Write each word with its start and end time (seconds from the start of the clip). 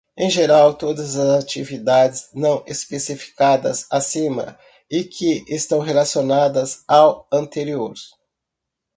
Em 0.17 0.31
geral, 0.31 0.73
todas 0.73 1.15
as 1.15 1.43
atividades 1.43 2.27
não 2.33 2.63
especificadas 2.65 3.85
acima 3.91 4.57
e 4.89 5.03
que 5.03 5.45
estão 5.47 5.77
relacionadas 5.77 6.83
ao 6.87 7.27
anterior. 7.31 7.93